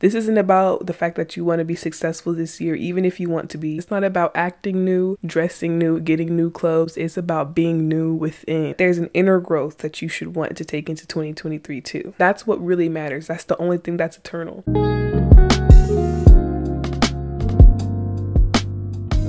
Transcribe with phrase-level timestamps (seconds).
[0.00, 3.18] This isn't about the fact that you want to be successful this year, even if
[3.18, 3.78] you want to be.
[3.78, 6.96] It's not about acting new, dressing new, getting new clothes.
[6.96, 8.74] It's about being new within.
[8.76, 12.14] There's an inner growth that you should want to take into 2023 too.
[12.18, 13.26] That's what really matters.
[13.28, 14.64] That's the only thing that's eternal.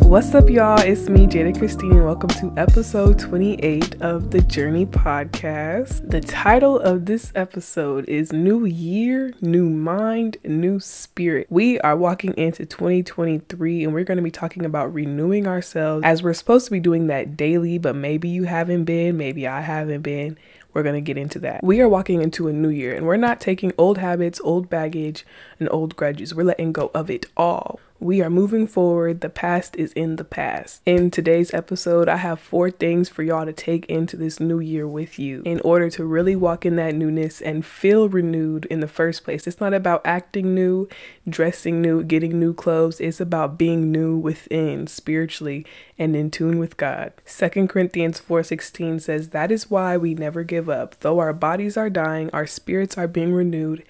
[0.08, 0.80] What's up, y'all?
[0.80, 6.10] It's me, Jada Christine, and welcome to episode 28 of the Journey Podcast.
[6.10, 11.48] The title of this episode is New Year, New Mind, New Spirit.
[11.50, 16.24] We are walking into 2023 and we're going to be talking about renewing ourselves as
[16.24, 20.04] we're supposed to be doing that daily, but maybe you haven't been, maybe I haven't
[20.04, 20.38] been.
[20.74, 21.66] We're going to get into that.
[21.66, 25.26] We are walking into a new year and we're not taking old habits, old baggage,
[25.60, 26.34] and old grudges.
[26.34, 27.82] We're letting go of it all.
[28.00, 29.22] We are moving forward.
[29.22, 30.84] The past is in the past.
[30.86, 34.88] In today's episode, I have four things for y'all to take into this new year
[34.88, 38.88] with you in order to really walk in that newness and feel renewed in the
[38.88, 39.48] first place.
[39.48, 40.88] It's not about acting new,
[41.28, 43.00] dressing new, getting new clothes.
[43.00, 45.66] It's about being new within spiritually
[45.98, 47.14] and in tune with God.
[47.26, 51.00] 2 Corinthians 4:16 says, "That is why we never give up.
[51.00, 53.82] Though our bodies are dying, our spirits are being renewed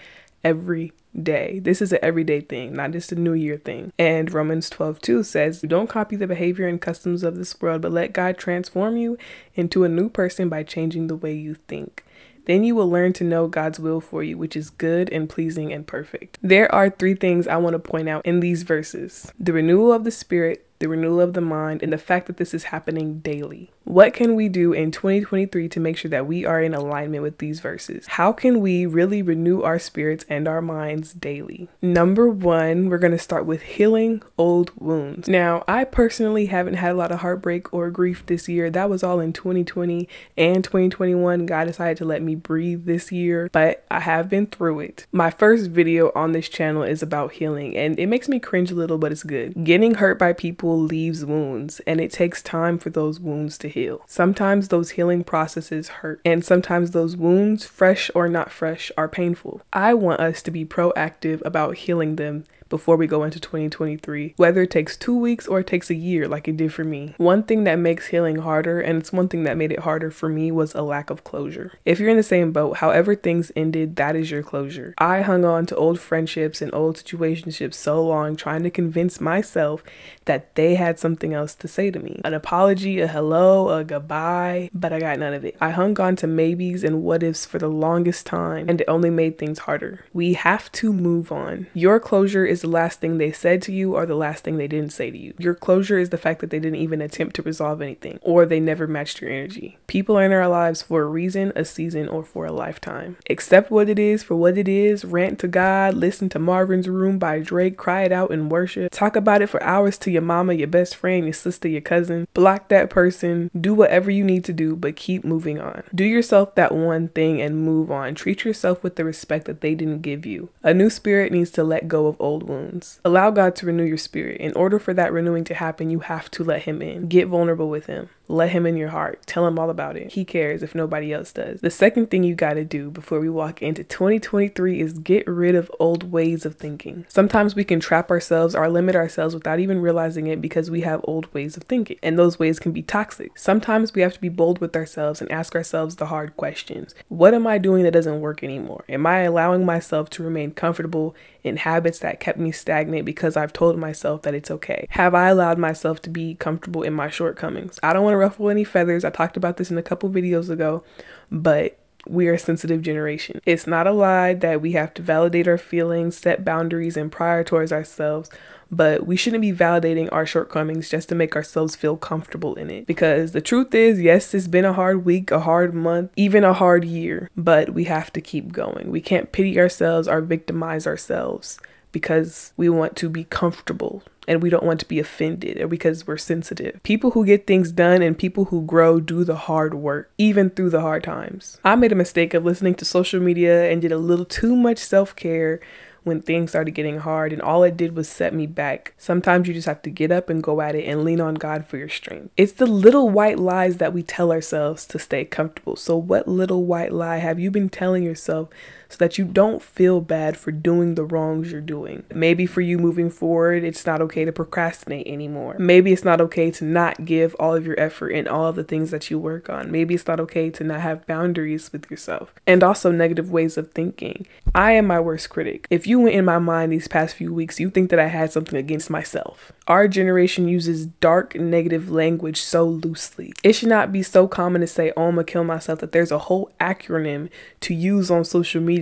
[0.43, 1.59] every day.
[1.59, 3.91] This is an everyday thing, not just a new year thing.
[3.97, 7.91] And Romans 12 2 says, Don't copy the behavior and customs of this world, but
[7.91, 9.17] let God transform you
[9.55, 12.03] into a new person by changing the way you think.
[12.45, 15.73] Then you will learn to know God's will for you, which is good and pleasing
[15.73, 16.37] and perfect.
[16.41, 20.05] There are three things I want to point out in these verses the renewal of
[20.05, 23.71] the spirit, the renewal of the mind, and the fact that this is happening daily.
[23.83, 27.37] What can we do in 2023 to make sure that we are in alignment with
[27.37, 28.05] these verses?
[28.07, 31.69] How can we really renew our spirits and our minds daily?
[31.81, 35.29] Number one, we're going to start with healing old wounds.
[35.29, 38.69] Now, I personally haven't had a lot of heartbreak or grief this year.
[38.69, 41.45] That was all in 2020 and 2021.
[41.45, 45.07] God decided to let me breathe this year, but I have been through it.
[45.13, 48.75] My first video on this channel is about healing, and it makes me cringe a
[48.75, 49.63] little, but it's good.
[49.63, 53.77] Getting hurt by people leaves wounds, and it takes time for those wounds to heal
[53.77, 54.01] heal.
[54.07, 59.61] Sometimes those healing processes hurt, and sometimes those wounds, fresh or not fresh, are painful.
[59.71, 64.61] I want us to be proactive about healing them before we go into 2023, whether
[64.63, 67.13] it takes two weeks or it takes a year, like it did for me.
[67.17, 70.29] One thing that makes healing harder, and it's one thing that made it harder for
[70.29, 71.73] me, was a lack of closure.
[71.85, 74.93] If you're in the same boat, however things ended, that is your closure.
[74.97, 79.83] I hung on to old friendships and old situationships so long, trying to convince myself
[80.25, 84.69] that they had something else to say to me an apology, a hello, a goodbye,
[84.73, 85.55] but I got none of it.
[85.61, 89.09] I hung on to maybes and what ifs for the longest time, and it only
[89.09, 90.05] made things harder.
[90.13, 91.67] We have to move on.
[91.73, 94.57] Your closure is is the last thing they said to you or the last thing
[94.57, 95.33] they didn't say to you.
[95.37, 98.59] Your closure is the fact that they didn't even attempt to resolve anything or they
[98.59, 99.77] never matched your energy.
[99.87, 103.17] People are in our lives for a reason, a season, or for a lifetime.
[103.29, 107.19] Accept what it is for what it is, rant to God, listen to Marvin's Room
[107.19, 110.53] by Drake, cry it out in worship, talk about it for hours to your mama,
[110.53, 114.53] your best friend, your sister, your cousin, block that person, do whatever you need to
[114.53, 115.83] do, but keep moving on.
[115.93, 118.15] Do yourself that one thing and move on.
[118.15, 120.49] Treat yourself with the respect that they didn't give you.
[120.63, 122.99] A new spirit needs to let go of old wounds.
[123.05, 124.41] Allow God to renew your spirit.
[124.41, 127.07] In order for that renewing to happen, you have to let Him in.
[127.07, 128.09] Get vulnerable with Him.
[128.27, 129.25] Let him in your heart.
[129.25, 130.13] Tell him all about it.
[130.13, 131.61] He cares if nobody else does.
[131.61, 135.55] The second thing you got to do before we walk into 2023 is get rid
[135.55, 137.05] of old ways of thinking.
[137.07, 141.01] Sometimes we can trap ourselves or limit ourselves without even realizing it because we have
[141.05, 143.37] old ways of thinking, and those ways can be toxic.
[143.37, 146.93] Sometimes we have to be bold with ourselves and ask ourselves the hard questions.
[147.07, 148.83] What am I doing that doesn't work anymore?
[148.89, 153.53] Am I allowing myself to remain comfortable in habits that kept me stagnant because I've
[153.53, 154.85] told myself that it's okay?
[154.91, 157.79] Have I allowed myself to be comfortable in my shortcomings?
[157.81, 159.05] I don't want to ruffle any feathers.
[159.05, 160.83] I talked about this in a couple videos ago,
[161.31, 161.77] but
[162.09, 163.41] we are a sensitive generation.
[163.45, 167.71] It's not a lie that we have to validate our feelings, set boundaries, and prioritize
[167.71, 168.29] ourselves,
[168.71, 172.87] but we shouldn't be validating our shortcomings just to make ourselves feel comfortable in it.
[172.87, 176.53] Because the truth is, yes, it's been a hard week, a hard month, even a
[176.53, 178.91] hard year, but we have to keep going.
[178.91, 181.59] We can't pity ourselves or victimize ourselves
[181.91, 186.05] because we want to be comfortable and we don't want to be offended or because
[186.05, 186.81] we're sensitive.
[186.83, 190.69] People who get things done and people who grow do the hard work, even through
[190.69, 191.59] the hard times.
[191.63, 194.79] I made a mistake of listening to social media and did a little too much
[194.79, 195.61] self care
[196.07, 198.93] when things started getting hard and all it did was set me back.
[198.97, 201.65] Sometimes you just have to get up and go at it and lean on God
[201.65, 202.31] for your strength.
[202.37, 205.75] It's the little white lies that we tell ourselves to stay comfortable.
[205.75, 208.49] So, what little white lie have you been telling yourself
[208.89, 212.03] so that you don't feel bad for doing the wrongs you're doing.
[212.13, 215.55] Maybe for you moving forward, it's not okay to procrastinate anymore.
[215.59, 218.63] Maybe it's not okay to not give all of your effort in all of the
[218.63, 219.71] things that you work on.
[219.71, 222.33] Maybe it's not okay to not have boundaries with yourself.
[222.45, 224.25] And also negative ways of thinking.
[224.55, 225.67] I am my worst critic.
[225.69, 228.31] If you went in my mind these past few weeks, you think that I had
[228.31, 229.51] something against myself.
[229.67, 233.33] Our generation uses dark negative language so loosely.
[233.43, 236.11] It should not be so common to say, oh, I'm gonna kill myself, that there's
[236.11, 237.29] a whole acronym
[237.61, 238.76] to use on social media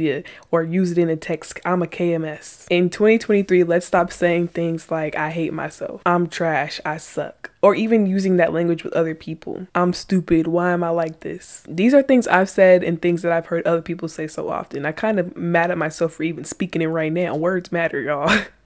[0.51, 1.59] or use it in a text.
[1.65, 2.67] I'm a KMS.
[2.69, 7.73] In 2023, let's stop saying things like, I hate myself, I'm trash, I suck or
[7.73, 9.65] even using that language with other people.
[9.73, 10.45] I'm stupid.
[10.45, 11.63] Why am I like this?
[11.67, 14.85] These are things I've said and things that I've heard other people say so often.
[14.85, 17.35] I kind of mad at myself for even speaking it right now.
[17.35, 18.29] Words matter, y'all.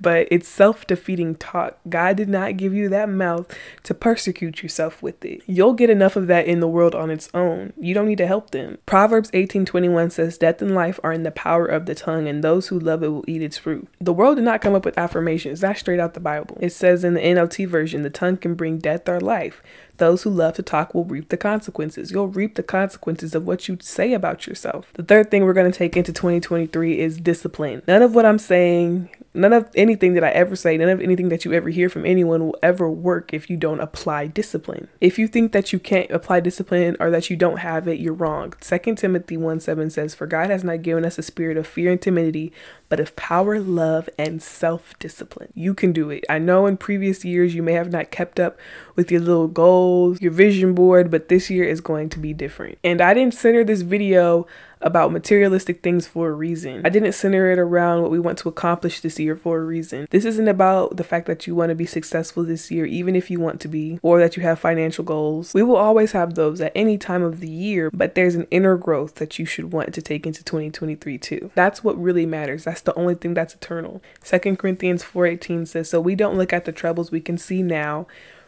[0.00, 1.78] but it's self defeating talk.
[1.88, 3.46] God did not give you that mouth
[3.84, 5.42] to persecute yourself with it.
[5.46, 7.72] You'll get enough of that in the world on its own.
[7.78, 8.78] You don't need to help them.
[8.86, 12.68] Proverbs 18:21 says, "Death and life are in the power of the tongue, and those
[12.68, 15.60] who love it will eat its fruit." The world did not come up with affirmations.
[15.60, 16.58] That's straight out the Bible.
[16.60, 19.62] It says in the NLT version, "The tongue can bring death or life."
[19.98, 22.10] Those who love to talk will reap the consequences.
[22.10, 24.92] You'll reap the consequences of what you say about yourself.
[24.94, 27.82] The third thing we're going to take into 2023 is discipline.
[27.86, 31.28] None of what I'm saying, none of anything that I ever say, none of anything
[31.28, 34.88] that you ever hear from anyone will ever work if you don't apply discipline.
[35.00, 38.14] If you think that you can't apply discipline or that you don't have it, you're
[38.14, 38.54] wrong.
[38.60, 41.90] 2 Timothy 1 7 says, For God has not given us a spirit of fear
[41.90, 42.52] and timidity,
[42.88, 45.52] but of power, love, and self discipline.
[45.54, 46.24] You can do it.
[46.28, 48.56] I know in previous years you may have not kept up
[48.94, 52.78] with your little goals, your vision board, but this year is going to be different.
[52.84, 54.46] And I didn't center this video
[54.84, 56.82] about materialistic things for a reason.
[56.84, 60.06] I didn't center it around what we want to accomplish this year for a reason.
[60.10, 63.30] This isn't about the fact that you want to be successful this year, even if
[63.30, 65.54] you want to be, or that you have financial goals.
[65.54, 68.76] We will always have those at any time of the year, but there's an inner
[68.76, 71.50] growth that you should want to take into 2023 too.
[71.54, 72.64] That's what really matters.
[72.64, 74.02] That's the only thing that's eternal.
[74.22, 78.06] 2 Corinthians 4:18 says, "So we don't look at the troubles we can see now,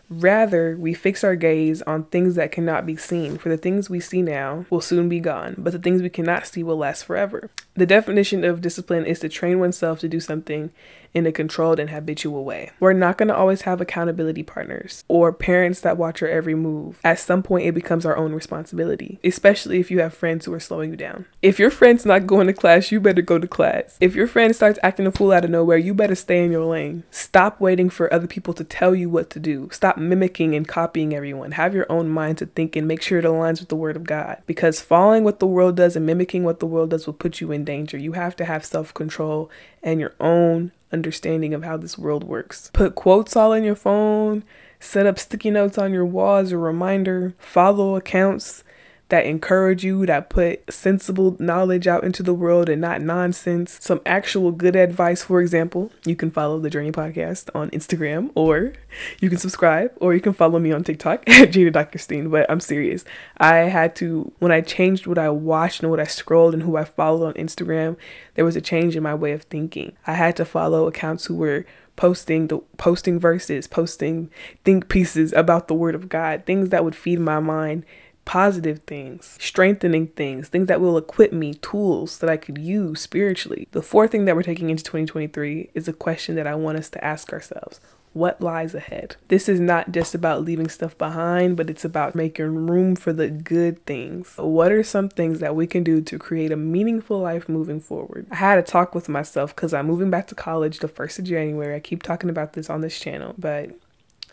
[0.09, 4.01] Rather, we fix our gaze on things that cannot be seen, for the things we
[4.01, 7.51] see now will soon be gone, but the things we cannot see will last forever.
[7.75, 10.71] The definition of discipline is to train oneself to do something
[11.17, 12.71] in a controlled and habitual way.
[12.79, 17.01] We're not going to always have accountability partners or parents that watch our every move.
[17.03, 20.61] At some point, it becomes our own responsibility, especially if you have friends who are
[20.61, 21.25] slowing you down.
[21.41, 23.97] If your friend's not going to class, you better go to class.
[23.99, 26.67] If your friend starts acting a fool out of nowhere, you better stay in your
[26.67, 27.05] lane.
[27.11, 29.71] Stop waiting for other people to tell you what to do.
[29.97, 31.53] Stop mimicking and copying everyone.
[31.53, 34.05] Have your own mind to think and make sure it aligns with the Word of
[34.05, 34.43] God.
[34.45, 37.51] Because following what the world does and mimicking what the world does will put you
[37.51, 37.97] in danger.
[37.97, 39.51] You have to have self control
[39.83, 42.71] and your own understanding of how this world works.
[42.75, 44.45] Put quotes all in your phone,
[44.81, 48.65] set up sticky notes on your wall as a reminder, follow accounts
[49.09, 53.79] that encourage you, that put sensible knowledge out into the world and not nonsense.
[53.81, 58.73] Some actual good advice, for example, you can follow the Journey Podcast on Instagram, or
[59.21, 61.99] you can subscribe, or you can follow me on TikTok at Jada Dr.
[61.99, 62.31] Steen.
[62.31, 63.05] But I'm serious.
[63.39, 66.77] I had to, when I changed what I watched and what I scrolled and who
[66.77, 67.97] I followed on Instagram,
[68.35, 69.93] there was a change in my way of thinking.
[70.07, 71.65] I had to follow accounts who were
[71.95, 74.31] posting the posting verses, posting
[74.65, 77.85] think pieces about the word of God, things that would feed my mind
[78.27, 83.69] positive things, strengthening things, things that will equip me, tools that I could use spiritually.
[83.71, 86.91] The fourth thing that we're taking into 2023 is a question that I want us
[86.91, 87.81] to ask ourselves.
[88.13, 89.17] What lies ahead?
[89.29, 93.29] This is not just about leaving stuff behind, but it's about making room for the
[93.29, 94.35] good things.
[94.39, 98.27] What are some things that we can do to create a meaningful life moving forward?
[98.31, 101.25] I had a talk with myself because I'm moving back to college the 1st of
[101.27, 101.77] January.
[101.77, 103.71] I keep talking about this on this channel, but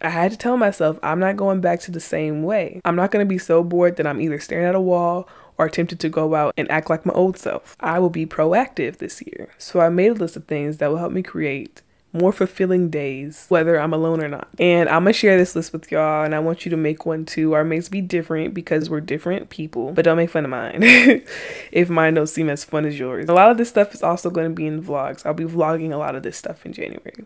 [0.03, 2.81] I had to tell myself I'm not going back to the same way.
[2.83, 5.69] I'm not going to be so bored that I'm either staring at a wall or
[5.69, 7.77] tempted to go out and act like my old self.
[7.79, 9.49] I will be proactive this year.
[9.57, 11.81] So I made a list of things that will help me create
[12.13, 14.47] more fulfilling days, whether I'm alone or not.
[14.59, 17.25] And I'm gonna share this list with y'all, and I want you to make one
[17.25, 17.53] too.
[17.53, 20.79] Our makes be different because we're different people, but don't make fun of mine
[21.71, 23.27] if mine don't seem as fun as yours.
[23.29, 25.25] A lot of this stuff is also gonna be in vlogs.
[25.25, 27.25] I'll be vlogging a lot of this stuff in January.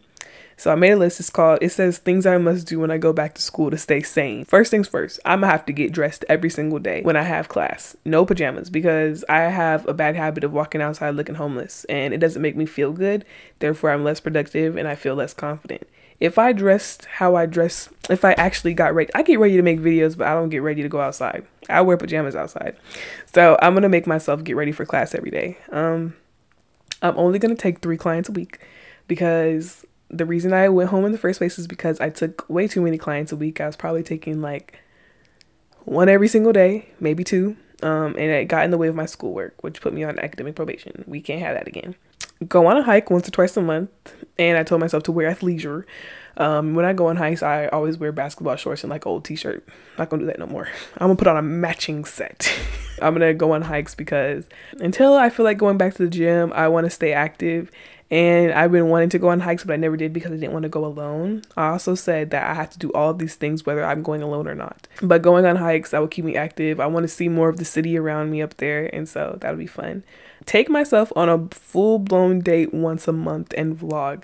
[0.57, 1.19] So I made a list.
[1.19, 3.77] It's called, it says things I must do when I go back to school to
[3.77, 4.43] stay sane.
[4.43, 7.47] First things first, I'm gonna have to get dressed every single day when I have
[7.47, 7.95] class.
[8.03, 12.17] No pajamas because I have a bad habit of walking outside looking homeless and it
[12.17, 13.23] doesn't make me feel good.
[13.59, 15.87] Therefore, I'm less productive and I feel less confident.
[16.19, 19.61] If I dressed how I dress, if I actually got ready, I get ready to
[19.61, 21.45] make videos, but I don't get ready to go outside.
[21.69, 22.75] I wear pajamas outside.
[23.31, 25.59] So I'm gonna make myself get ready for class every day.
[25.71, 26.15] Um,
[27.03, 28.57] I'm only gonna take three clients a week
[29.07, 32.67] because the reason I went home in the first place is because I took way
[32.67, 33.59] too many clients a week.
[33.59, 34.79] I was probably taking like
[35.83, 37.57] one every single day, maybe two.
[37.83, 40.55] um, and it got in the way of my schoolwork, which put me on academic
[40.55, 41.03] probation.
[41.07, 41.95] We can't have that again.
[42.47, 43.89] Go on a hike once or twice a month,
[44.37, 45.83] and I told myself to wear athleisure.
[46.37, 49.67] Um, when I go on hikes, I always wear basketball shorts and like old t-shirt.
[49.97, 50.67] Not gonna do that no more.
[50.97, 52.51] I'm gonna put on a matching set.
[53.01, 54.47] I'm gonna go on hikes because
[54.79, 57.71] until I feel like going back to the gym, I want to stay active.
[58.09, 60.53] And I've been wanting to go on hikes, but I never did because I didn't
[60.53, 61.41] want to go alone.
[61.57, 64.21] I also said that I have to do all of these things whether I'm going
[64.21, 64.87] alone or not.
[65.01, 66.79] But going on hikes, that will keep me active.
[66.79, 69.57] I want to see more of the city around me up there, and so that'll
[69.57, 70.03] be fun.
[70.45, 74.23] Take myself on a full blown date once a month and vlog.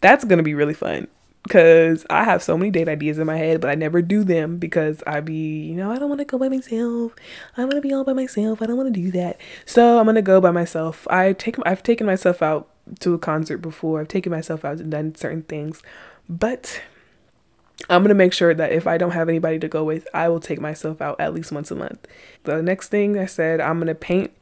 [0.00, 1.06] That's gonna be really fun
[1.44, 4.56] because I have so many date ideas in my head, but I never do them
[4.56, 7.12] because I be, you know, I don't want to go by myself.
[7.56, 8.60] I want to be all by myself.
[8.60, 9.38] I don't want to do that.
[9.64, 11.06] So I'm gonna go by myself.
[11.08, 12.69] I take I've taken myself out
[13.00, 14.00] to a concert before.
[14.00, 15.82] I've taken myself out and done certain things,
[16.28, 16.82] but
[17.88, 20.40] I'm gonna make sure that if I don't have anybody to go with, I will
[20.40, 22.06] take myself out at least once a month.
[22.44, 24.32] The next thing I said, I'm gonna paint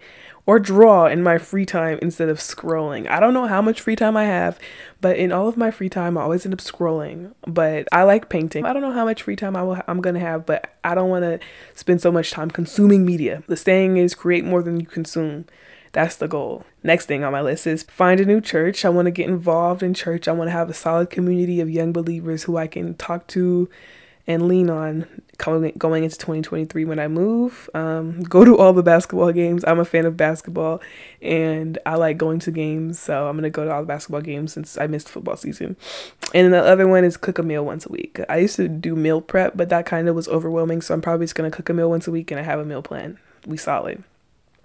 [0.48, 3.06] or draw in my free time instead of scrolling.
[3.06, 4.58] I don't know how much free time I have,
[5.00, 7.34] but in all of my free time, I always end up scrolling.
[7.46, 8.64] But I like painting.
[8.64, 11.10] I don't know how much free time I will, I'm gonna have, but I don't
[11.10, 11.38] want to
[11.74, 13.42] spend so much time consuming media.
[13.46, 15.44] The saying is create more than you consume.
[15.92, 16.64] That's the goal.
[16.82, 18.84] Next thing on my list is find a new church.
[18.84, 20.28] I want to get involved in church.
[20.28, 23.68] I want to have a solid community of young believers who I can talk to
[24.28, 25.06] and lean on
[25.38, 27.70] going going into 2023 when I move.
[27.74, 29.64] Um, go to all the basketball games.
[29.66, 30.82] I'm a fan of basketball,
[31.22, 33.00] and I like going to games.
[33.00, 35.76] So I'm gonna go to all the basketball games since I missed football season.
[36.34, 38.20] And the other one is cook a meal once a week.
[38.28, 40.82] I used to do meal prep, but that kind of was overwhelming.
[40.82, 42.64] So I'm probably just gonna cook a meal once a week, and I have a
[42.66, 43.18] meal plan.
[43.46, 44.04] We solid.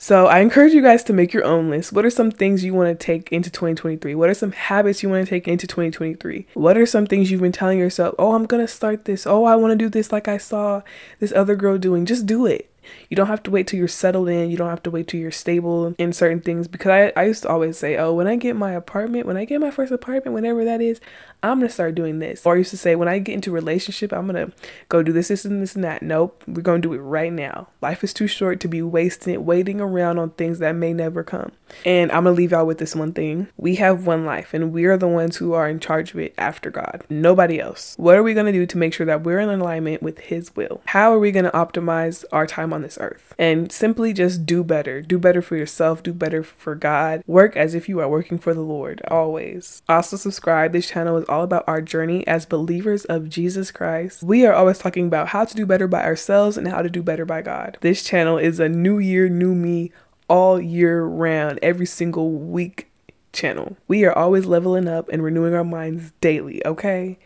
[0.03, 1.93] So I encourage you guys to make your own list.
[1.93, 4.15] What are some things you want to take into 2023?
[4.15, 6.45] What are some habits you want to take into 2023?
[6.55, 9.25] What are some things you've been telling yourself, oh, I'm going to start this.
[9.25, 10.81] Oh, I want to do this like I saw
[11.21, 12.05] this other girl doing.
[12.05, 12.69] Just do it.
[13.09, 14.51] You don't have to wait till you're settled in.
[14.51, 16.67] You don't have to wait till you're stable in certain things.
[16.67, 19.45] Because I, I used to always say, oh, when I get my apartment, when I
[19.45, 20.99] get my first apartment, whenever that is,
[21.43, 22.45] I'm gonna start doing this.
[22.45, 24.51] Or I used to say, when I get into a relationship, I'm gonna
[24.87, 26.01] go do this, this, and this and that.
[26.01, 27.67] Nope, we're gonna do it right now.
[27.81, 31.51] Life is too short to be wasting waiting around on things that may never come.
[31.85, 33.47] And I'm gonna leave y'all with this one thing.
[33.57, 36.33] We have one life, and we are the ones who are in charge of it
[36.37, 37.03] after God.
[37.09, 37.95] Nobody else.
[37.97, 40.81] What are we gonna do to make sure that we're in alignment with His will?
[40.85, 43.33] How are we gonna optimize our time on this earth?
[43.39, 45.01] And simply just do better.
[45.01, 46.03] Do better for yourself.
[46.03, 47.23] Do better for God.
[47.25, 49.81] Work as if you are working for the Lord always.
[49.87, 50.73] Also subscribe.
[50.73, 54.23] This channel is all about our journey as believers of Jesus Christ.
[54.23, 57.01] We are always talking about how to do better by ourselves and how to do
[57.01, 57.77] better by God.
[57.81, 59.91] This channel is a new year, new me
[60.27, 62.89] all year round, every single week
[63.33, 63.77] channel.
[63.87, 67.17] We are always leveling up and renewing our minds daily, okay?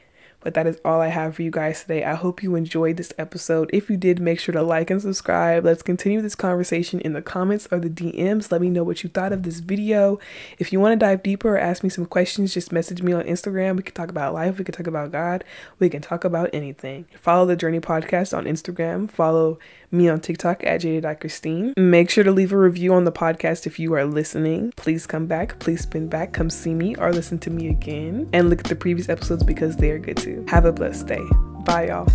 [0.48, 2.06] But that is all I have for you guys today.
[2.06, 3.70] I hope you enjoyed this episode.
[3.74, 5.66] If you did, make sure to like and subscribe.
[5.66, 8.50] Let's continue this conversation in the comments or the DMs.
[8.50, 10.22] Let me know what you thought of this video.
[10.58, 13.24] If you want to dive deeper or ask me some questions, just message me on
[13.26, 13.76] Instagram.
[13.76, 14.58] We can talk about life.
[14.58, 15.44] We can talk about God.
[15.80, 17.08] We can talk about anything.
[17.20, 19.12] Follow the Journey Podcast on Instagram.
[19.12, 19.60] Follow
[19.92, 20.82] me on TikTok at
[21.20, 21.74] Christine.
[21.78, 24.74] Make sure to leave a review on the podcast if you are listening.
[24.76, 25.60] Please come back.
[25.60, 26.34] Please spin back.
[26.34, 28.30] Come see me or listen to me again.
[28.34, 30.46] And look at the previous episodes because they are good too.
[30.48, 31.24] Have a blessed day.
[31.66, 32.08] Bye, y'all.